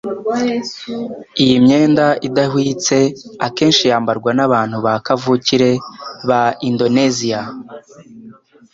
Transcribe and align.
Iyi 1.43 1.55
myenda 1.63 2.05
idahwitse 2.27 2.97
akenshi 3.47 3.83
yambarwa 3.91 4.31
nabantu 4.37 4.77
ba 4.85 4.93
kavukire 5.05 5.71
ba 6.27 6.41
Indoneziya 6.69 7.41